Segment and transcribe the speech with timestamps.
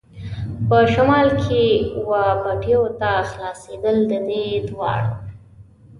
[0.67, 1.63] په شمال کې
[2.07, 5.13] وه پټیو ته خلاصېدل، د دې دواړو.